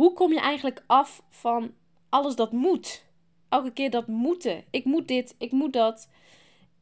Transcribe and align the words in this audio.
hoe 0.00 0.12
kom 0.12 0.32
je 0.32 0.40
eigenlijk 0.40 0.82
af 0.86 1.22
van 1.28 1.72
alles 2.08 2.36
dat 2.36 2.52
moet. 2.52 3.04
Elke 3.48 3.72
keer 3.72 3.90
dat 3.90 4.06
moeten. 4.06 4.64
Ik 4.70 4.84
moet 4.84 5.08
dit, 5.08 5.34
ik 5.38 5.52
moet 5.52 5.72
dat. 5.72 6.08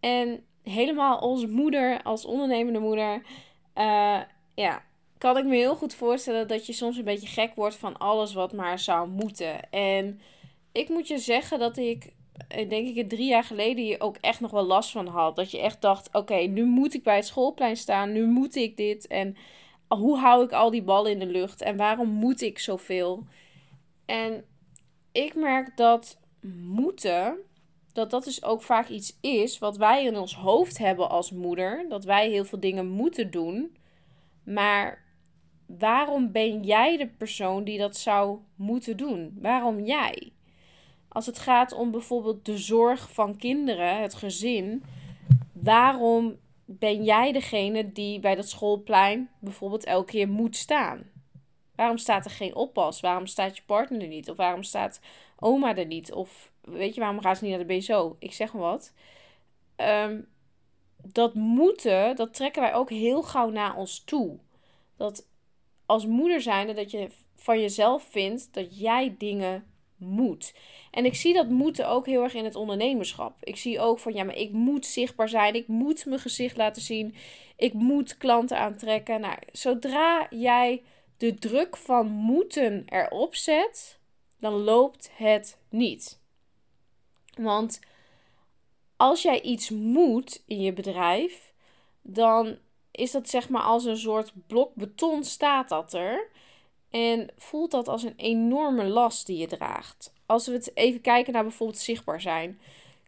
En 0.01 0.45
helemaal 0.63 1.19
als 1.19 1.47
moeder, 1.47 2.03
als 2.03 2.25
ondernemende 2.25 2.79
moeder, 2.79 3.23
uh, 3.77 4.21
ja, 4.55 4.83
kan 5.19 5.37
ik 5.37 5.45
me 5.45 5.55
heel 5.55 5.77
goed 5.77 5.95
voorstellen 5.95 6.49
dat 6.49 6.67
je 6.67 6.73
soms 6.73 6.97
een 6.97 7.05
beetje 7.05 7.27
gek 7.27 7.55
wordt 7.55 7.75
van 7.75 7.99
alles 7.99 8.33
wat 8.33 8.53
maar 8.53 8.79
zou 8.79 9.09
moeten. 9.09 9.71
En 9.71 10.21
ik 10.73 10.89
moet 10.89 11.09
je 11.09 11.19
zeggen 11.19 11.59
dat 11.59 11.77
ik, 11.77 12.13
eh, 12.49 12.69
denk 12.69 12.97
ik, 12.97 13.09
drie 13.09 13.29
jaar 13.29 13.45
geleden 13.45 13.85
hier 13.85 14.01
ook 14.01 14.17
echt 14.21 14.41
nog 14.41 14.51
wel 14.51 14.67
last 14.67 14.91
van 14.91 15.07
had. 15.07 15.37
Dat 15.37 15.51
je 15.51 15.61
echt 15.61 15.81
dacht: 15.81 16.09
oké, 16.13 16.37
nu 16.37 16.65
moet 16.65 16.95
ik 16.95 17.03
bij 17.03 17.17
het 17.17 17.27
schoolplein 17.27 17.77
staan, 17.77 18.13
nu 18.13 18.27
moet 18.27 18.55
ik 18.55 18.77
dit. 18.77 19.07
En 19.07 19.37
hoe 19.89 20.19
hou 20.19 20.45
ik 20.45 20.53
al 20.53 20.71
die 20.71 20.83
ballen 20.83 21.11
in 21.11 21.19
de 21.19 21.27
lucht 21.27 21.63
en 21.63 21.77
waarom 21.77 22.09
moet 22.09 22.41
ik 22.41 22.59
zoveel? 22.59 23.27
En 24.07 24.45
ik 25.13 25.35
merk 25.35 25.77
dat 25.77 26.21
moeten, 26.65 27.37
dat 27.93 28.11
dat 28.11 28.25
dus 28.25 28.45
ook 28.45 28.63
vaak 28.63 28.89
iets 28.89 29.19
is 29.21 29.59
wat 29.59 29.77
wij 29.77 30.05
in 30.05 30.17
ons 30.17 30.35
hoofd 30.35 30.79
hebben 30.79 31.11
als 31.11 31.33
moeder. 31.33 31.87
Dat 31.89 32.05
wij 32.05 32.31
heel 32.31 32.45
veel 32.45 32.61
dingen 32.61 32.89
moeten 32.89 33.31
doen. 33.31 33.77
Maar 34.45 35.05
waarom 35.67 36.33
ben 36.33 36.63
jij 36.63 36.97
de 36.97 37.07
persoon 37.07 37.65
die 37.65 37.79
dat 37.79 37.97
zou 37.97 38.39
moeten 38.55 38.97
doen? 38.97 39.39
Waarom 39.41 39.81
jij? 39.81 40.33
Als 41.09 41.27
het 41.27 41.39
gaat 41.39 41.73
om 41.73 41.91
bijvoorbeeld 41.91 42.45
de 42.45 42.59
zorg 42.59 43.13
van 43.13 43.37
kinderen, 43.37 44.01
het 44.01 44.15
gezin, 44.15 44.85
waarom 45.53 46.37
ben 46.71 47.05
jij 47.05 47.33
degene 47.33 47.93
die 47.93 48.21
bij 48.21 48.35
dat 48.35 48.49
schoolplein 48.49 49.31
bijvoorbeeld 49.41 49.85
elke 49.85 50.11
keer 50.11 50.29
moet 50.29 50.57
staan? 50.57 51.11
Waarom 51.75 51.99
staat 51.99 52.25
er 52.25 52.31
geen 52.31 52.55
oppas? 52.55 53.01
Waarom 53.01 53.27
staat 53.27 53.57
je 53.57 53.63
partner 53.67 54.01
er 54.03 54.09
niet? 54.09 54.31
Of 54.31 54.37
waarom 54.37 54.63
staat 54.63 55.01
oma 55.39 55.77
er 55.77 55.87
niet? 55.87 56.13
Of 56.13 56.53
weet 56.61 56.95
je, 56.95 57.01
waarom 57.01 57.21
gaan 57.21 57.37
ze 57.37 57.45
niet 57.45 57.57
naar 57.57 57.67
de 57.67 57.77
BSO? 57.77 58.17
Ik 58.19 58.33
zeg 58.33 58.53
maar 58.53 58.63
wat. 58.63 58.93
Um, 59.77 60.29
dat 60.97 61.35
moeten, 61.35 62.17
dat 62.17 62.35
trekken 62.35 62.63
wij 62.63 62.75
ook 62.75 62.91
heel 62.91 63.23
gauw 63.23 63.51
naar 63.51 63.77
ons 63.77 64.05
toe. 64.05 64.39
Dat 64.97 65.29
als 65.87 66.07
moeder 66.07 66.41
zijnde 66.41 66.73
dat 66.73 66.91
je 66.91 67.11
van 67.35 67.61
jezelf 67.61 68.03
vindt 68.03 68.55
dat 68.55 68.79
jij 68.79 69.15
dingen 69.19 69.67
moet. 69.99 70.55
En 70.91 71.05
ik 71.05 71.15
zie 71.15 71.35
dat 71.35 71.49
moeten 71.49 71.89
ook 71.89 72.07
heel 72.07 72.23
erg 72.23 72.35
in 72.35 72.45
het 72.45 72.55
ondernemerschap. 72.55 73.37
Ik 73.41 73.57
zie 73.57 73.81
ook 73.81 73.99
van 73.99 74.15
ja, 74.15 74.25
maar 74.25 74.37
ik 74.37 74.53
moet 74.53 74.87
zichtbaar 74.87 75.29
zijn. 75.29 75.55
Ik 75.55 75.69
moet 75.69 76.07
mijn 76.07 76.21
gezicht 76.21 76.57
laten 76.57 76.83
zien. 76.83 77.15
Ik 77.57 77.73
moet 77.73 78.17
klanten 78.17 78.59
aantrekken. 78.59 79.21
Nou, 79.21 79.37
zodra 79.53 80.27
jij 80.31 80.83
de 81.17 81.35
druk 81.35 81.77
van 81.77 82.07
moeten 82.07 82.85
erop 82.87 83.35
zet, 83.35 83.99
dan 84.39 84.53
loopt 84.53 85.11
het 85.15 85.59
niet. 85.69 86.21
Want 87.35 87.81
als 88.97 89.23
jij 89.23 89.41
iets 89.41 89.71
moet 89.71 90.43
in 90.47 90.61
je 90.61 90.73
bedrijf, 90.73 91.53
dan 92.03 92.59
is 92.91 93.11
dat 93.11 93.29
zeg 93.29 93.49
maar 93.49 93.63
als 93.63 93.85
een 93.85 93.99
soort 93.99 94.33
blok 94.47 94.75
beton 94.75 95.25
staat 95.25 95.69
dat 95.69 95.93
er. 95.93 96.29
En 96.91 97.29
voelt 97.37 97.71
dat 97.71 97.89
als 97.89 98.03
een 98.03 98.17
enorme 98.17 98.85
last 98.85 99.27
die 99.27 99.37
je 99.37 99.47
draagt. 99.47 100.13
Als 100.27 100.47
we 100.47 100.53
het 100.53 100.77
even 100.77 101.01
kijken 101.01 101.33
naar 101.33 101.43
bijvoorbeeld 101.43 101.79
zichtbaar 101.81 102.21
zijn. 102.21 102.61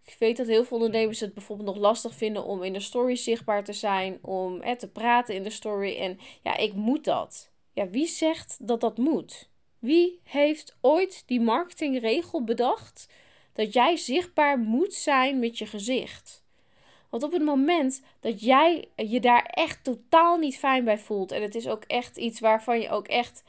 Ik 0.05 0.17
weet 0.19 0.37
dat 0.37 0.47
heel 0.47 0.65
veel 0.65 0.77
ondernemers 0.77 1.21
het 1.21 1.35
bijvoorbeeld 1.35 1.69
nog 1.69 1.77
lastig 1.77 2.15
vinden 2.15 2.45
om 2.45 2.63
in 2.63 2.73
de 2.73 2.81
story 2.81 3.17
zichtbaar 3.17 3.65
te 3.65 3.73
zijn, 3.73 4.19
om 4.23 4.61
eh, 4.61 4.77
te 4.77 4.89
praten 4.89 5.35
in 5.35 5.43
de 5.43 5.51
story. 5.51 5.97
En 5.97 6.19
ja, 6.43 6.57
ik 6.57 6.73
moet 6.73 7.05
dat. 7.05 7.51
Ja, 7.73 7.89
wie 7.89 8.07
zegt 8.07 8.57
dat 8.61 8.81
dat 8.81 8.99
moet? 8.99 9.49
Wie 9.79 10.21
heeft 10.23 10.77
ooit 10.81 11.23
die 11.27 11.41
marketingregel 11.41 12.45
bedacht 12.45 13.09
dat 13.53 13.73
jij 13.73 13.97
zichtbaar 13.97 14.59
moet 14.59 14.95
zijn 14.95 15.39
met 15.39 15.59
je 15.59 15.67
gezicht? 15.67 16.45
Want 17.11 17.23
op 17.23 17.33
het 17.33 17.43
moment 17.43 18.03
dat 18.21 18.41
jij 18.41 18.89
je 18.97 19.21
daar 19.21 19.45
echt 19.45 19.85
totaal 19.85 20.37
niet 20.37 20.59
fijn 20.59 20.85
bij 20.85 20.99
voelt 20.99 21.33
en 21.33 21.43
het 21.43 21.55
is 21.55 21.69
ook 21.69 21.85
echt 21.85 22.17
iets 22.17 22.41
waarvan 22.41 22.81
je 22.81 22.91
ook 22.91 23.09
echt 23.09 23.43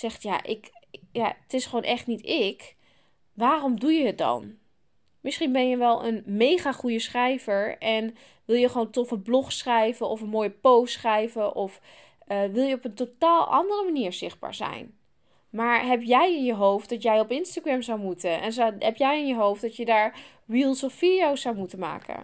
zegt, 0.00 0.22
ja, 0.22 0.42
ik, 0.42 0.70
ja, 1.12 1.36
het 1.42 1.54
is 1.54 1.66
gewoon 1.66 1.84
echt 1.84 2.06
niet 2.06 2.26
ik. 2.26 2.76
Waarom 3.32 3.80
doe 3.80 3.92
je 3.92 4.06
het 4.06 4.18
dan? 4.18 4.58
Misschien 5.20 5.52
ben 5.52 5.68
je 5.68 5.76
wel 5.76 6.04
een 6.04 6.22
mega 6.26 6.72
goede 6.72 6.98
schrijver 6.98 7.78
en 7.78 8.16
wil 8.44 8.56
je 8.56 8.68
gewoon 8.68 8.90
toffe 8.90 9.18
blog 9.18 9.52
schrijven 9.52 10.08
of 10.08 10.20
een 10.20 10.28
mooie 10.28 10.50
post 10.50 10.92
schrijven 10.92 11.54
of 11.54 11.80
uh, 12.28 12.44
wil 12.44 12.64
je 12.64 12.74
op 12.74 12.84
een 12.84 12.94
totaal 12.94 13.46
andere 13.46 13.84
manier 13.84 14.12
zichtbaar 14.12 14.54
zijn. 14.54 14.98
Maar 15.50 15.86
heb 15.86 16.02
jij 16.02 16.36
in 16.36 16.44
je 16.44 16.54
hoofd 16.54 16.88
dat 16.88 17.02
jij 17.02 17.20
op 17.20 17.30
Instagram 17.30 17.82
zou 17.82 18.00
moeten 18.00 18.40
en 18.40 18.52
zou, 18.52 18.74
heb 18.78 18.96
jij 18.96 19.20
in 19.20 19.26
je 19.26 19.36
hoofd 19.36 19.60
dat 19.60 19.76
je 19.76 19.84
daar 19.84 20.20
reels 20.46 20.82
of 20.82 20.92
video's 20.92 21.40
zou 21.40 21.56
moeten 21.56 21.78
maken? 21.78 22.22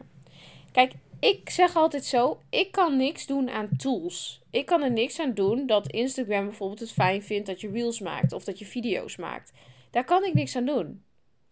Kijk, 0.73 0.93
ik 1.21 1.51
zeg 1.51 1.77
altijd 1.77 2.05
zo: 2.05 2.41
ik 2.51 2.73
kan 2.73 2.97
niks 2.97 3.27
doen 3.27 3.51
aan 3.51 3.69
tools. 3.77 4.41
Ik 4.51 4.67
kan 4.67 4.83
er 4.83 4.93
niks 4.93 5.21
aan 5.21 5.35
doen 5.35 5.67
dat 5.67 5.93
Instagram 5.93 6.45
bijvoorbeeld 6.45 6.81
het 6.81 6.93
fijn 6.93 7.23
vindt 7.23 7.47
dat 7.47 7.61
je 7.61 7.71
reels 7.71 8.01
maakt 8.01 8.33
of 8.33 8.45
dat 8.45 8.59
je 8.59 8.65
video's 8.65 9.17
maakt. 9.17 9.53
Daar 9.91 10.05
kan 10.05 10.25
ik 10.25 10.35
niks 10.35 10.57
aan 10.57 10.67
doen. 10.67 11.05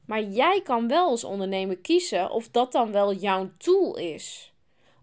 Maar 0.06 0.22
jij 0.22 0.60
kan 0.64 0.88
wel 0.88 1.08
als 1.08 1.24
ondernemer 1.24 1.78
kiezen 1.78 2.30
of 2.30 2.48
dat 2.48 2.72
dan 2.72 2.92
wel 2.92 3.14
jouw 3.14 3.50
tool 3.58 3.96
is. 3.96 4.52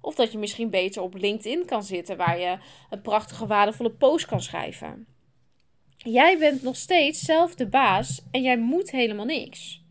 Of 0.01 0.15
dat 0.15 0.31
je 0.31 0.37
misschien 0.37 0.69
beter 0.69 1.01
op 1.01 1.15
LinkedIn 1.15 1.65
kan 1.65 1.83
zitten 1.83 2.17
waar 2.17 2.39
je 2.39 2.57
een 2.89 3.01
prachtige, 3.01 3.47
waardevolle 3.47 3.91
post 3.91 4.25
kan 4.25 4.41
schrijven. 4.41 5.07
Jij 5.97 6.37
bent 6.37 6.61
nog 6.63 6.75
steeds 6.75 7.19
zelf 7.19 7.55
de 7.55 7.67
baas 7.67 8.21
en 8.31 8.41
jij 8.41 8.57
moet 8.57 8.91
helemaal 8.91 9.25
niks. 9.25 9.83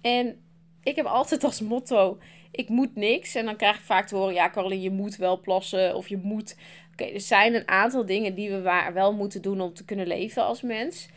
En 0.00 0.44
ik 0.82 0.96
heb 0.96 1.06
altijd 1.06 1.44
als 1.44 1.60
motto: 1.60 2.18
ik 2.52 2.68
moet 2.68 2.94
niks. 2.94 3.34
En 3.34 3.44
dan 3.44 3.56
krijg 3.56 3.76
ik 3.76 3.84
vaak 3.84 4.06
te 4.06 4.16
horen: 4.16 4.34
ja, 4.34 4.50
Caroline, 4.50 4.82
je 4.82 4.90
moet 4.90 5.16
wel 5.16 5.40
plassen 5.40 5.96
of 5.96 6.08
je 6.08 6.16
moet. 6.16 6.56
Oké, 6.92 7.04
er 7.04 7.20
zijn 7.20 7.54
een 7.54 7.68
aantal 7.68 8.06
dingen 8.06 8.34
die 8.34 8.50
we 8.50 8.90
wel 8.94 9.12
moeten 9.12 9.42
doen 9.42 9.60
om 9.60 9.74
te 9.74 9.84
kunnen 9.84 10.06
leven 10.06 10.44
als 10.44 10.62
mens. 10.62 11.08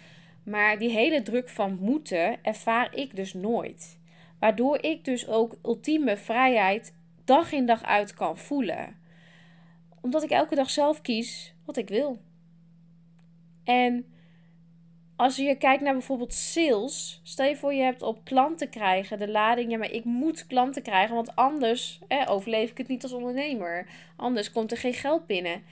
Maar 0.43 0.77
die 0.77 0.89
hele 0.89 1.21
druk 1.21 1.49
van 1.49 1.77
moeten 1.81 2.43
ervaar 2.43 2.95
ik 2.95 3.15
dus 3.15 3.33
nooit. 3.33 3.99
Waardoor 4.39 4.83
ik 4.83 5.05
dus 5.05 5.27
ook 5.27 5.57
ultieme 5.63 6.17
vrijheid 6.17 6.93
dag 7.23 7.51
in 7.51 7.65
dag 7.65 7.83
uit 7.83 8.13
kan 8.13 8.37
voelen. 8.37 8.95
Omdat 10.01 10.23
ik 10.23 10.29
elke 10.29 10.55
dag 10.55 10.69
zelf 10.69 11.01
kies 11.01 11.53
wat 11.65 11.77
ik 11.77 11.89
wil. 11.89 12.21
En 13.63 14.05
als 15.15 15.35
je 15.35 15.55
kijkt 15.55 15.83
naar 15.83 15.93
bijvoorbeeld 15.93 16.33
sales, 16.33 17.19
stel 17.23 17.45
je 17.45 17.55
voor 17.55 17.73
je 17.73 17.81
hebt 17.81 18.01
op 18.01 18.23
klanten 18.23 18.69
krijgen 18.69 19.19
de 19.19 19.27
lading, 19.27 19.71
ja, 19.71 19.77
maar 19.77 19.91
ik 19.91 20.03
moet 20.03 20.47
klanten 20.47 20.81
krijgen, 20.81 21.15
want 21.15 21.35
anders 21.35 21.99
overleef 22.27 22.71
ik 22.71 22.77
het 22.77 22.87
niet 22.87 23.03
als 23.03 23.13
ondernemer. 23.13 23.87
Anders 24.15 24.51
komt 24.51 24.71
er 24.71 24.77
geen 24.77 24.93
geld 24.93 25.25
binnen. 25.27 25.63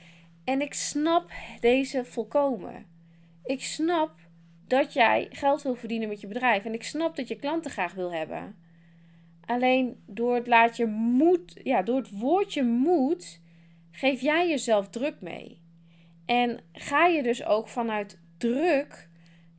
En 0.43 0.61
ik 0.61 0.73
snap 0.73 1.31
deze 1.59 2.05
volkomen. 2.05 2.85
Ik 3.45 3.63
snap 3.63 4.11
dat 4.67 4.93
jij 4.93 5.27
geld 5.31 5.61
wil 5.61 5.75
verdienen 5.75 6.09
met 6.09 6.21
je 6.21 6.27
bedrijf 6.27 6.65
en 6.65 6.73
ik 6.73 6.83
snap 6.83 7.15
dat 7.15 7.27
je 7.27 7.35
klanten 7.35 7.71
graag 7.71 7.93
wil 7.93 8.13
hebben. 8.13 8.55
Alleen 9.45 10.03
door 10.05 10.35
het 10.35 10.47
laatje 10.47 10.85
moet, 10.85 11.59
ja, 11.63 11.81
door 11.81 11.97
het 11.97 12.19
woordje 12.19 12.63
moet, 12.63 13.41
geef 13.91 14.21
jij 14.21 14.49
jezelf 14.49 14.89
druk 14.89 15.15
mee. 15.21 15.61
En 16.25 16.59
ga 16.71 17.05
je 17.05 17.23
dus 17.23 17.45
ook 17.45 17.67
vanuit 17.67 18.19
druk 18.37 19.09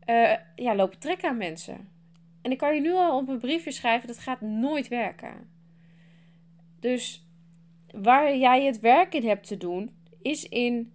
uh, 0.07 0.33
ja, 0.57 0.75
lopen 0.75 0.99
trekken 0.99 1.29
aan 1.29 1.37
mensen. 1.37 1.89
En 2.43 2.51
ik 2.51 2.59
kan 2.59 2.75
je 2.75 2.81
nu 2.81 2.93
al 2.93 3.19
op 3.19 3.29
een 3.29 3.39
briefje 3.39 3.71
schrijven, 3.71 4.09
dat 4.09 4.19
gaat 4.19 4.41
nooit 4.41 4.89
werken. 4.89 5.49
Dus 6.81 7.29
waar 7.91 8.37
jij 8.37 8.65
het 8.65 8.81
werk 8.81 9.15
in 9.15 9.29
hebt 9.29 9.47
te 9.47 9.57
doen, 9.57 9.91
is 10.23 10.49
in 10.49 10.93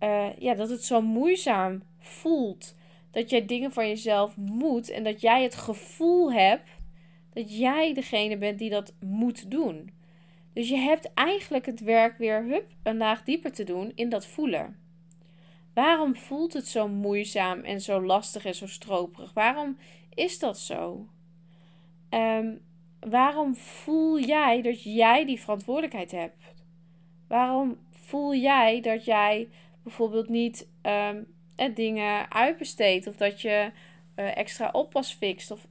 uh, 0.00 0.36
ja, 0.38 0.54
dat 0.54 0.68
het 0.68 0.84
zo 0.84 1.00
moeizaam 1.00 1.82
voelt. 1.98 2.74
Dat 3.10 3.30
jij 3.30 3.46
dingen 3.46 3.72
van 3.72 3.88
jezelf 3.88 4.36
moet 4.36 4.90
en 4.90 5.04
dat 5.04 5.20
jij 5.20 5.42
het 5.42 5.54
gevoel 5.54 6.32
hebt 6.32 6.70
dat 7.32 7.58
jij 7.58 7.94
degene 7.94 8.38
bent 8.38 8.58
die 8.58 8.70
dat 8.70 8.94
moet 9.00 9.50
doen. 9.50 9.90
Dus 10.52 10.68
je 10.68 10.76
hebt 10.76 11.14
eigenlijk 11.14 11.66
het 11.66 11.80
werk 11.80 12.18
weer 12.18 12.44
hup, 12.44 12.66
een 12.82 12.96
laag 12.96 13.22
dieper 13.22 13.52
te 13.52 13.64
doen 13.64 13.92
in 13.94 14.08
dat 14.08 14.26
voelen. 14.26 14.76
Waarom 15.74 16.16
voelt 16.16 16.52
het 16.52 16.68
zo 16.68 16.88
moeizaam 16.88 17.60
en 17.60 17.80
zo 17.80 18.02
lastig 18.02 18.44
en 18.44 18.54
zo 18.54 18.66
stroperig? 18.66 19.32
Waarom 19.32 19.78
is 20.14 20.38
dat 20.38 20.58
zo? 20.58 21.08
Ehm, 22.08 22.56
waarom 23.00 23.56
voel 23.56 24.20
jij 24.20 24.62
dat 24.62 24.82
jij 24.82 25.24
die 25.26 25.40
verantwoordelijkheid 25.40 26.10
hebt? 26.10 26.54
Waarom 27.28 27.78
voel 27.90 28.34
jij 28.34 28.80
dat 28.80 29.04
jij 29.04 29.48
bijvoorbeeld 29.82 30.28
niet 30.28 30.68
um, 30.82 31.26
dingen 31.74 32.32
uitbesteedt 32.32 33.06
of 33.06 33.16
dat 33.16 33.40
je 33.40 33.72
uh, 34.16 34.36
extra 34.36 34.68
oppas 34.72 35.12
fixt? 35.12 35.50
Of, 35.50 35.66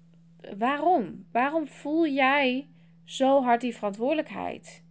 waarom? 0.58 1.26
Waarom 1.32 1.68
voel 1.68 2.08
jij 2.08 2.68
zo 3.04 3.44
hard 3.44 3.62
die 3.62 3.76
verantwoordelijkheid? 3.76 4.84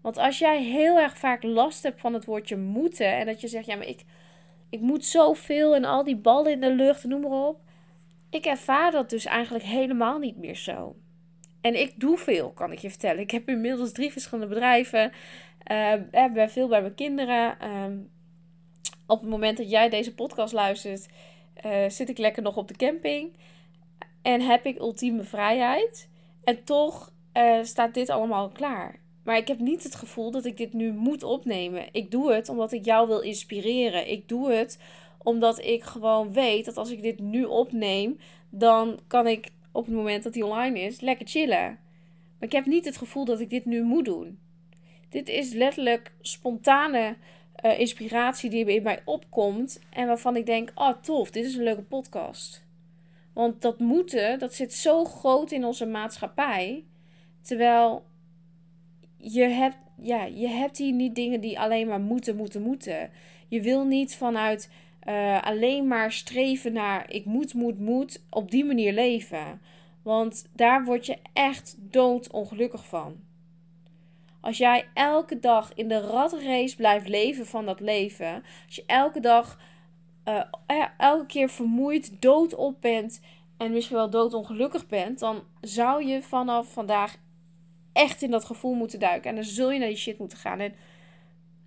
Want 0.00 0.16
als 0.16 0.38
jij 0.38 0.62
heel 0.62 0.98
erg 0.98 1.18
vaak 1.18 1.42
last 1.42 1.82
hebt 1.82 2.00
van 2.00 2.14
het 2.14 2.24
woordje 2.24 2.56
moeten 2.56 3.12
en 3.12 3.26
dat 3.26 3.40
je 3.40 3.48
zegt, 3.48 3.66
ja, 3.66 3.76
maar 3.76 3.86
ik, 3.86 4.04
ik 4.70 4.80
moet 4.80 5.04
zoveel 5.04 5.74
en 5.74 5.84
al 5.84 6.04
die 6.04 6.16
ballen 6.16 6.52
in 6.52 6.60
de 6.60 6.72
lucht, 6.72 7.04
noem 7.04 7.20
maar 7.20 7.48
op. 7.48 7.60
Ik 8.30 8.46
ervaar 8.46 8.90
dat 8.90 9.10
dus 9.10 9.24
eigenlijk 9.24 9.64
helemaal 9.64 10.18
niet 10.18 10.36
meer 10.36 10.56
zo. 10.56 10.96
En 11.60 11.80
ik 11.80 12.00
doe 12.00 12.18
veel, 12.18 12.50
kan 12.50 12.72
ik 12.72 12.78
je 12.78 12.90
vertellen. 12.90 13.22
Ik 13.22 13.30
heb 13.30 13.48
inmiddels 13.48 13.92
drie 13.92 14.12
verschillende 14.12 14.54
bedrijven. 14.54 15.12
Uh, 15.70 15.92
ben 16.32 16.50
veel 16.50 16.68
bij 16.68 16.80
mijn 16.80 16.94
kinderen. 16.94 17.60
Ehm, 17.60 17.98
op 19.06 19.20
het 19.20 19.30
moment 19.30 19.56
dat 19.56 19.70
jij 19.70 19.88
deze 19.88 20.14
podcast 20.14 20.52
luistert, 20.52 21.06
uh, 21.66 21.88
zit 21.88 22.08
ik 22.08 22.18
lekker 22.18 22.42
nog 22.42 22.56
op 22.56 22.68
de 22.68 22.76
camping. 22.76 23.36
En 24.22 24.40
heb 24.40 24.66
ik 24.66 24.78
ultieme 24.78 25.24
vrijheid. 25.24 26.08
En 26.44 26.64
toch 26.64 27.12
staat 27.62 27.94
dit 27.94 28.10
allemaal 28.10 28.48
klaar. 28.48 29.00
Maar 29.28 29.36
ik 29.36 29.48
heb 29.48 29.58
niet 29.58 29.82
het 29.82 29.94
gevoel 29.94 30.30
dat 30.30 30.44
ik 30.44 30.56
dit 30.56 30.72
nu 30.72 30.92
moet 30.92 31.22
opnemen. 31.22 31.84
Ik 31.92 32.10
doe 32.10 32.32
het 32.32 32.48
omdat 32.48 32.72
ik 32.72 32.84
jou 32.84 33.08
wil 33.08 33.20
inspireren. 33.20 34.10
Ik 34.10 34.28
doe 34.28 34.50
het 34.50 34.78
omdat 35.18 35.64
ik 35.64 35.82
gewoon 35.82 36.32
weet 36.32 36.64
dat 36.64 36.76
als 36.76 36.90
ik 36.90 37.02
dit 37.02 37.18
nu 37.18 37.44
opneem, 37.44 38.18
dan 38.50 38.98
kan 39.06 39.26
ik 39.26 39.50
op 39.72 39.86
het 39.86 39.94
moment 39.94 40.22
dat 40.22 40.34
hij 40.34 40.42
online 40.42 40.80
is 40.80 41.00
lekker 41.00 41.26
chillen. 41.26 41.78
Maar 42.38 42.48
ik 42.48 42.52
heb 42.52 42.66
niet 42.66 42.84
het 42.84 42.96
gevoel 42.96 43.24
dat 43.24 43.40
ik 43.40 43.50
dit 43.50 43.64
nu 43.64 43.82
moet 43.82 44.04
doen. 44.04 44.38
Dit 45.08 45.28
is 45.28 45.52
letterlijk 45.52 46.12
spontane 46.20 47.16
uh, 47.64 47.78
inspiratie 47.78 48.50
die 48.50 48.64
in 48.64 48.82
mij 48.82 49.02
opkomt 49.04 49.80
en 49.90 50.06
waarvan 50.06 50.36
ik 50.36 50.46
denk: 50.46 50.72
oh 50.74 51.02
tof, 51.02 51.30
dit 51.30 51.44
is 51.44 51.54
een 51.54 51.62
leuke 51.62 51.82
podcast. 51.82 52.64
Want 53.32 53.62
dat 53.62 53.78
moeten, 53.78 54.38
dat 54.38 54.54
zit 54.54 54.74
zo 54.74 55.04
groot 55.04 55.50
in 55.50 55.64
onze 55.64 55.86
maatschappij. 55.86 56.84
Terwijl 57.42 58.07
je 59.18 59.42
hebt, 59.42 59.76
ja, 60.02 60.24
je 60.24 60.48
hebt 60.48 60.78
hier 60.78 60.92
niet 60.92 61.14
dingen 61.14 61.40
die 61.40 61.60
alleen 61.60 61.86
maar 61.86 62.00
moeten, 62.00 62.36
moeten, 62.36 62.62
moeten. 62.62 63.10
Je 63.48 63.60
wil 63.60 63.84
niet 63.84 64.16
vanuit 64.16 64.70
uh, 65.08 65.42
alleen 65.42 65.86
maar 65.86 66.12
streven 66.12 66.72
naar 66.72 67.10
ik 67.12 67.24
moet, 67.24 67.54
moet, 67.54 67.78
moet 67.78 68.22
op 68.30 68.50
die 68.50 68.64
manier 68.64 68.92
leven. 68.92 69.60
Want 70.02 70.48
daar 70.52 70.84
word 70.84 71.06
je 71.06 71.18
echt 71.32 71.76
doodongelukkig 71.78 72.86
van. 72.86 73.16
Als 74.40 74.58
jij 74.58 74.88
elke 74.94 75.40
dag 75.40 75.74
in 75.74 75.88
de 75.88 76.00
ratrace 76.00 76.76
blijft 76.76 77.08
leven 77.08 77.46
van 77.46 77.66
dat 77.66 77.80
leven, 77.80 78.42
als 78.66 78.76
je 78.76 78.84
elke 78.86 79.20
dag, 79.20 79.60
uh, 80.24 80.84
elke 80.98 81.26
keer 81.26 81.48
vermoeid, 81.48 82.22
doodop 82.22 82.80
bent 82.80 83.20
en 83.56 83.72
misschien 83.72 83.96
wel 83.96 84.10
doodongelukkig 84.10 84.86
bent, 84.86 85.18
dan 85.18 85.42
zou 85.60 86.04
je 86.06 86.22
vanaf 86.22 86.72
vandaag 86.72 87.16
echt 87.98 88.22
in 88.22 88.30
dat 88.30 88.44
gevoel 88.44 88.74
moeten 88.74 88.98
duiken. 88.98 89.30
En 89.30 89.34
dan 89.34 89.44
zul 89.44 89.70
je 89.70 89.78
naar 89.78 89.88
die 89.88 89.96
shit 89.96 90.18
moeten 90.18 90.38
gaan. 90.38 90.60
En 90.60 90.74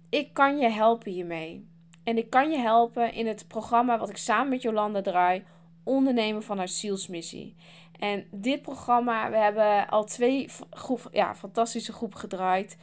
ik 0.09 0.33
kan 0.33 0.57
je 0.57 0.69
helpen 0.69 1.11
hiermee. 1.11 1.69
En 2.03 2.17
ik 2.17 2.29
kan 2.29 2.51
je 2.51 2.57
helpen 2.57 3.13
in 3.13 3.27
het 3.27 3.47
programma 3.47 3.97
wat 3.97 4.09
ik 4.09 4.17
samen 4.17 4.49
met 4.49 4.61
Jolanda 4.61 5.01
draai. 5.01 5.43
Ondernemen 5.83 6.43
vanuit 6.43 6.71
zielsmissie. 6.71 7.55
En 7.99 8.25
dit 8.31 8.61
programma, 8.61 9.29
we 9.29 9.37
hebben 9.37 9.89
al 9.89 10.03
twee 10.03 10.49
groep, 10.69 11.09
ja, 11.11 11.35
fantastische 11.35 11.93
groepen 11.93 12.19
gedraaid. 12.19 12.77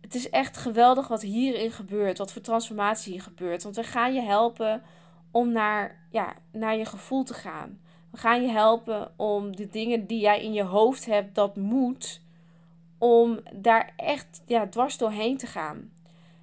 Het 0.00 0.14
is 0.14 0.30
echt 0.30 0.56
geweldig 0.56 1.08
wat 1.08 1.22
hierin 1.22 1.72
gebeurt. 1.72 2.18
Wat 2.18 2.32
voor 2.32 2.42
transformatie 2.42 3.12
hier 3.12 3.22
gebeurt. 3.22 3.62
Want 3.62 3.76
we 3.76 3.82
gaan 3.82 4.14
je 4.14 4.20
helpen 4.20 4.82
om 5.30 5.52
naar, 5.52 6.06
ja, 6.10 6.34
naar 6.52 6.76
je 6.76 6.84
gevoel 6.84 7.24
te 7.24 7.34
gaan. 7.34 7.80
We 8.10 8.18
gaan 8.18 8.42
je 8.42 8.50
helpen 8.50 9.12
om 9.16 9.56
de 9.56 9.66
dingen 9.66 10.06
die 10.06 10.20
jij 10.20 10.42
in 10.42 10.52
je 10.52 10.62
hoofd 10.62 11.06
hebt, 11.06 11.34
dat 11.34 11.56
moet 11.56 12.21
om 13.02 13.40
daar 13.52 13.92
echt 13.96 14.42
ja, 14.46 14.68
dwars 14.68 14.96
doorheen 14.96 15.36
te 15.36 15.46
gaan. 15.46 15.92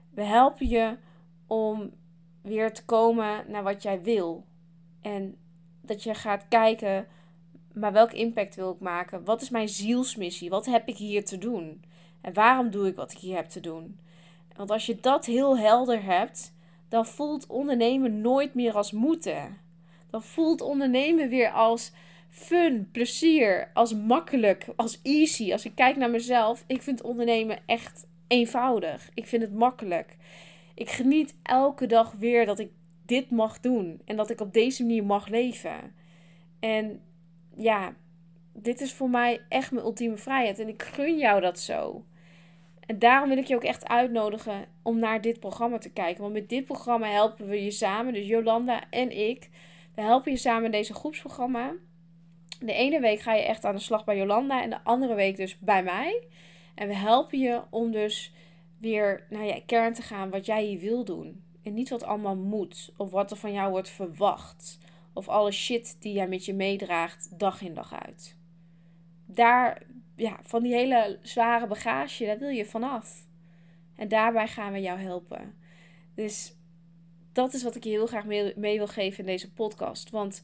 We 0.10 0.24
helpen 0.24 0.68
je 0.68 0.98
om 1.48 1.92
weer 2.42 2.74
te 2.74 2.86
komen 2.86 3.46
naar 3.48 3.64
wat 3.64 3.84
jij 3.84 4.02
wil. 4.02 4.46
En 5.02 5.38
dat 5.82 6.04
je 6.04 6.14
gaat 6.14 6.46
kijken, 6.48 7.08
maar 7.74 7.94
welke 7.94 8.16
impact 8.16 8.56
wil 8.56 8.72
ik 8.72 8.80
maken? 8.80 9.26
Wat 9.26 9.42
is 9.42 9.50
mijn 9.50 9.70
zielsmissie? 9.70 10.50
Wat 10.50 10.66
heb 10.66 10.88
ik 10.88 10.98
hier 10.98 11.26
te 11.26 11.38
doen? 11.38 11.84
En 12.22 12.34
waarom 12.34 12.70
doe 12.70 12.88
ik 12.88 12.96
wat 12.96 13.12
ik 13.12 13.18
hier 13.18 13.36
heb 13.36 13.48
te 13.48 13.60
doen? 13.60 14.00
Want 14.56 14.72
als 14.72 14.86
je 14.86 15.00
dat 15.00 15.26
heel 15.26 15.58
helder 15.58 16.04
hebt, 16.04 16.54
dan 16.90 17.06
voelt 17.06 17.48
ondernemen 17.48 18.22
nooit 18.22 18.54
meer 18.54 18.74
als 18.74 18.92
moeten. 18.92 19.58
Dan 20.10 20.24
voelt 20.24 20.62
ondernemen 20.62 21.30
weer 21.30 21.52
als 21.52 21.92
fun, 22.30 22.90
plezier, 22.92 23.70
als 23.74 23.96
makkelijk, 23.96 24.66
als 24.76 25.00
easy. 25.04 25.52
Als 25.52 25.66
ik 25.66 25.76
kijk 25.76 25.96
naar 25.96 26.10
mezelf, 26.10 26.64
ik 26.68 26.82
vind 26.82 27.02
ondernemen 27.02 27.60
echt 27.66 28.08
eenvoudig. 28.28 29.10
Ik 29.14 29.28
vind 29.28 29.42
het 29.42 29.54
makkelijk. 29.54 30.18
Ik 30.76 30.90
geniet 30.90 31.36
elke 31.44 31.86
dag 31.86 32.12
weer 32.12 32.46
dat 32.46 32.60
ik 32.60 32.72
dit 33.06 33.32
mag 33.32 33.60
doen 33.60 34.02
en 34.06 34.16
dat 34.16 34.30
ik 34.30 34.42
op 34.42 34.54
deze 34.54 34.84
manier 34.84 35.04
mag 35.04 35.28
leven. 35.28 35.94
En 36.60 37.02
ja, 37.56 37.96
dit 38.54 38.82
is 38.82 38.94
voor 38.94 39.10
mij 39.10 39.42
echt 39.50 39.72
mijn 39.72 39.86
ultieme 39.86 40.18
vrijheid 40.18 40.60
en 40.60 40.68
ik 40.68 40.84
gun 40.84 41.18
jou 41.18 41.42
dat 41.42 41.60
zo. 41.60 42.06
En 42.86 43.00
daarom 43.00 43.30
wil 43.30 43.38
ik 43.38 43.46
je 43.46 43.56
ook 43.56 43.64
echt 43.64 43.88
uitnodigen 43.88 44.66
om 44.84 45.00
naar 45.00 45.22
dit 45.22 45.40
programma 45.40 45.78
te 45.78 45.92
kijken. 45.92 46.22
Want 46.22 46.34
met 46.34 46.50
dit 46.50 46.66
programma 46.66 47.08
helpen 47.08 47.48
we 47.48 47.64
je 47.64 47.72
samen, 47.72 48.14
dus 48.14 48.28
Jolanda 48.28 48.90
en 48.90 49.18
ik. 49.18 49.50
We 49.96 50.02
helpen 50.02 50.32
je 50.32 50.38
samen 50.38 50.66
in 50.66 50.72
deze 50.72 50.94
groepsprogramma. 50.94 51.74
De 52.60 52.74
ene 52.74 53.00
week 53.00 53.20
ga 53.20 53.34
je 53.34 53.44
echt 53.44 53.66
aan 53.66 53.76
de 53.76 53.82
slag 53.82 54.06
bij 54.06 54.18
Jolanda 54.18 54.64
en 54.64 54.70
de 54.70 54.84
andere 54.84 55.14
week 55.14 55.38
dus 55.38 55.60
bij 55.60 55.84
mij. 55.84 56.28
En 56.76 56.88
we 56.88 56.96
helpen 56.96 57.40
je 57.40 57.62
om 57.70 57.92
dus 57.92 58.34
weer 58.78 59.26
naar 59.30 59.46
je 59.46 59.64
kern 59.66 59.94
te 59.94 60.02
gaan 60.02 60.30
wat 60.30 60.46
jij 60.46 60.64
hier 60.64 60.80
wil 60.80 61.06
doen. 61.06 61.44
En 61.64 61.74
niet 61.74 61.90
wat 61.90 62.04
allemaal 62.04 62.36
moet 62.36 62.94
of 62.98 63.12
wat 63.12 63.32
er 63.32 63.38
van 63.38 63.54
jou 63.54 63.72
wordt 63.72 63.90
verwacht. 63.90 64.78
Of 65.14 65.28
alle 65.28 65.52
shit 65.52 65.96
die 66.00 66.14
jij 66.14 66.28
met 66.28 66.46
je 66.46 66.54
meedraagt 66.54 67.40
dag 67.40 67.62
in 67.62 67.74
dag 67.74 67.94
uit. 68.04 68.38
Daar, 69.26 69.82
ja, 70.16 70.40
van 70.42 70.64
die 70.64 70.74
hele 70.74 71.20
zware 71.22 71.68
bagage, 71.68 72.26
daar 72.26 72.40
wil 72.40 72.50
je 72.50 72.66
vanaf. 72.66 73.28
En 73.96 74.08
daarbij 74.08 74.48
gaan 74.48 74.74
we 74.74 74.80
jou 74.80 75.00
helpen. 75.00 75.56
Dus 76.16 76.56
dat 77.32 77.54
is 77.54 77.64
wat 77.64 77.76
ik 77.76 77.84
je 77.84 77.90
heel 77.90 78.08
graag 78.08 78.26
mee, 78.26 78.54
mee 78.56 78.78
wil 78.78 78.88
geven 78.88 79.20
in 79.20 79.26
deze 79.26 79.52
podcast. 79.52 80.10
Want 80.10 80.44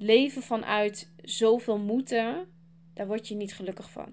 leven 0.00 0.42
vanuit 0.42 1.10
zoveel 1.22 1.78
moeten, 1.78 2.46
daar 2.94 3.06
word 3.06 3.28
je 3.28 3.34
niet 3.34 3.54
gelukkig 3.54 3.90
van. 3.90 4.08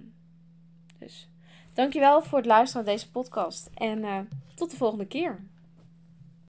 Dus 0.99 1.29
dankjewel 1.73 2.21
voor 2.21 2.37
het 2.37 2.47
luisteren 2.47 2.85
naar 2.85 2.93
deze 2.93 3.11
podcast. 3.11 3.69
En 3.73 3.99
uh, 3.99 4.19
tot 4.55 4.71
de 4.71 4.77
volgende 4.77 5.07
keer. 5.07 5.45